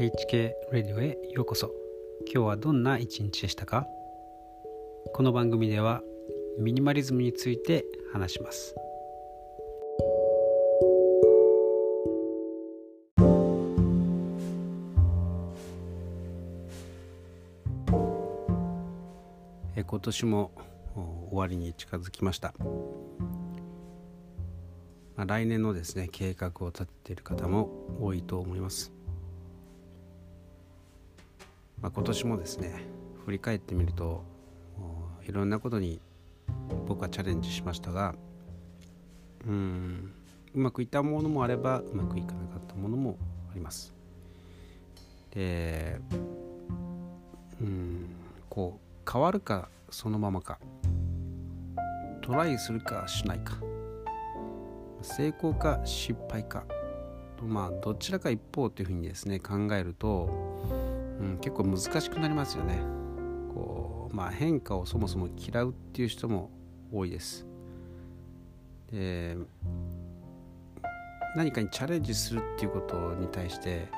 [0.00, 1.70] HK レディオへようこそ。
[2.24, 3.86] 今日はどんな一日でしたか？
[5.12, 6.00] この番組では
[6.58, 8.74] ミニマリズムについて話します。
[19.76, 20.50] 今年も
[21.28, 22.54] 終わりに近づきました、
[25.18, 27.68] 来年のですね計画を立てている方も
[28.00, 28.94] 多いと思います、
[31.82, 32.84] まあ、今年もですね
[33.24, 34.24] 振り返ってみると
[35.26, 36.00] いろんなことに
[36.86, 38.14] 僕はチャレンジしましたが
[39.46, 40.12] うん
[40.54, 43.16] うまくいったものもあればうまくいかなかったものも
[43.50, 43.94] あります。
[45.30, 46.00] で
[47.60, 48.06] うん
[48.48, 50.58] こう変わるかそのままか
[52.22, 53.58] トライするかしないか
[55.02, 56.64] 成功か失敗か
[57.42, 60.28] まあどちらか一方というふうにですね考えると、
[61.40, 62.80] 結構難しくなりますよね。
[63.54, 66.50] こう、まあ、変化をそもそも嫌うっていう人も
[66.92, 67.46] 多いです。
[68.90, 69.36] で
[71.36, 73.88] 何かにチャレンジするっていうことに対して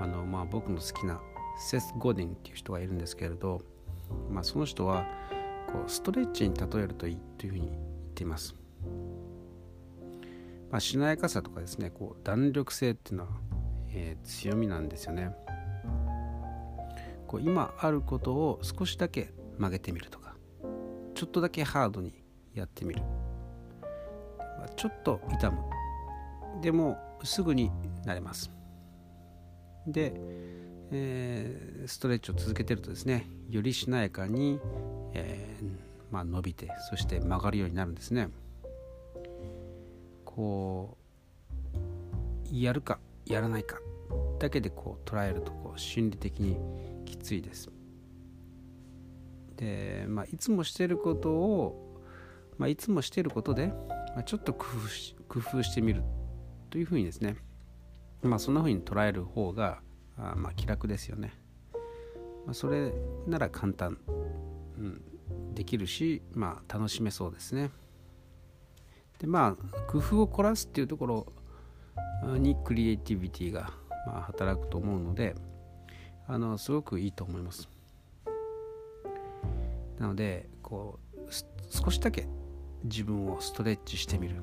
[0.00, 1.20] あの、まあ、僕の好きな
[1.58, 3.60] セス・ゴディンっていう人がいるんですけれど、
[4.30, 5.06] まあ、その人は
[5.66, 7.80] こうストレッチに例えるといいというふうに言っ
[8.14, 8.54] ています。
[10.70, 13.30] まあ、しなやかさとかですねこう弾力性っていうのは、
[13.90, 15.34] えー、強みなんですよね。
[17.32, 20.34] こう今あることを少しだけ曲げてみるとか
[21.14, 22.22] ちょっとだけハードに
[22.54, 23.00] やってみる、
[24.60, 25.58] ま、ちょっと痛む。
[26.60, 27.70] でもすぐに
[28.04, 28.50] なれます。
[29.86, 30.12] で、
[30.90, 34.60] えー、ストレッチを続けてるとですねよりしなやかに、
[35.14, 38.28] えーまあ、伸びてそして曲がるようになるんですね。
[40.26, 40.98] こ
[42.52, 43.78] うやるかやらないか
[44.38, 46.58] だけでこう捉えるとこう心理的に
[47.12, 47.70] きついです。
[49.56, 52.00] で、まあ、いつもしてることを、
[52.58, 56.02] まあ、いつもしてることで、まあ、ちょっと工夫し工夫してみる
[56.70, 57.36] というふうにですね、
[58.22, 59.80] まあ、そんなふうに捉える方が
[60.18, 61.32] あまあ気楽ですよね。
[62.44, 62.92] まあ、それ
[63.26, 63.98] なら簡単、
[64.78, 67.70] うん、できるし、まあ、楽しめそうですね。
[69.18, 71.32] でまあ工夫を凝らすっていうところ
[72.38, 73.70] にクリエイティビティが
[74.06, 75.36] まあ働くと思うので
[76.32, 77.68] あのすごくいいと思います。
[79.98, 81.30] なのでこう
[81.68, 82.26] 少しだけ
[82.84, 84.36] 自分をストレッチしてみる。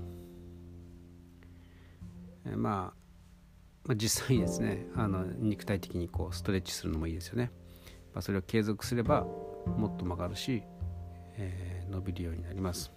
[2.46, 2.98] えまあ、
[3.86, 7.52] まあ、実際にですねあの肉体的にこうストレッチするのもいいですよね、
[8.14, 9.22] まあ、それを継続すれば
[9.66, 10.62] もっと曲がるし、
[11.38, 12.92] えー、伸びるようになります。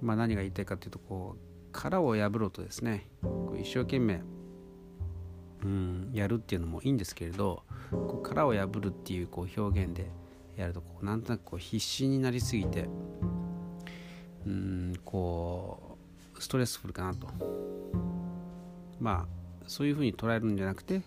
[0.00, 1.38] まあ、何が言いたいかというとこう
[1.72, 3.10] 殻を破ろうとですね
[3.60, 4.22] 一生懸命
[5.64, 10.10] うんやるっていうのもいいんですけれどこう殻を破るっていうこう表現で
[10.56, 12.88] やるとこうなんとなくこう必死になりすぎて
[14.46, 15.96] うんこ
[16.36, 17.28] うストレスフルかなと。
[19.00, 21.00] まあそういうふうに捉えるんじゃなくて、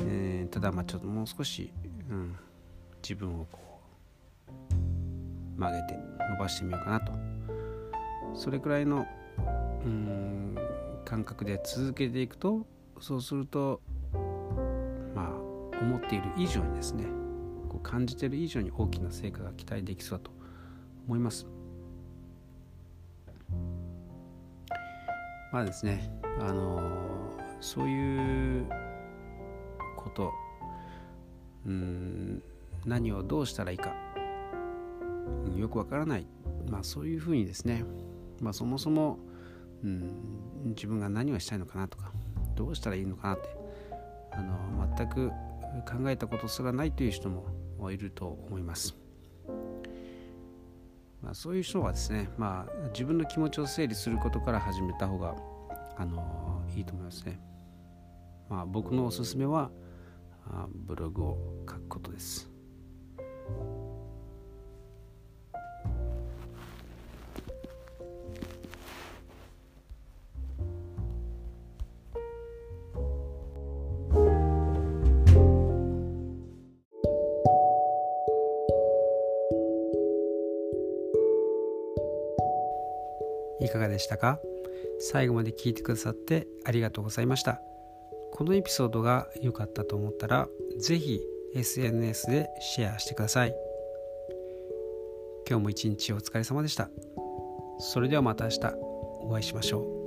[0.00, 1.72] えー、ただまあちょっともう少し、
[2.08, 2.36] うん、
[3.02, 3.58] 自分をこ
[5.56, 5.98] う曲げて
[6.30, 7.12] 伸ばしてみようかなと。
[8.34, 9.06] それくらいの
[9.84, 10.56] うん
[11.04, 12.66] 感覚で続けていくと
[13.00, 13.80] そうすると
[15.14, 15.28] まあ
[15.80, 17.04] 思っている以上にですね
[17.68, 20.30] こう感じている以上に大きな成果が期待できそうだと
[21.06, 21.46] 思います。
[25.52, 26.10] まあですね
[26.40, 26.80] あの
[27.60, 28.66] そういう
[29.96, 30.30] こと
[31.66, 32.42] うん
[32.84, 33.94] 何をどうしたらいいか
[35.56, 36.26] よくわからない。
[36.68, 37.84] まあそういうふうにですね
[38.40, 39.18] まあ、そもそも、
[39.82, 40.12] うん、
[40.66, 42.12] 自分が何をしたいのかなとか
[42.58, 43.48] どうしたらいいのかなって
[44.32, 45.30] あの全く
[45.88, 48.96] 考えたことすらないという人もいると思います。
[51.22, 55.36] まあ、そういう人はですね、まあ、自分の気持ちを整理することから始めた方が
[55.96, 57.40] あのいいと思いますね。
[58.48, 59.70] まあ、僕のおすすめは
[60.66, 61.38] ブログを
[61.68, 62.50] 書くことです。
[83.60, 84.40] いかがでしたか？
[85.00, 87.60] 最後まで聞いてくださってありがとうございました。
[88.32, 91.20] このエピソードが良かったと思ったら是非
[91.54, 93.54] SNS でシェアしてください。
[95.48, 96.90] 今日も一日お疲れ様でした。
[97.78, 98.58] それではまた明日
[99.22, 99.97] お会いしましょう。